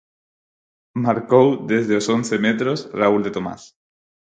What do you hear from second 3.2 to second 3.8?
de Tomás.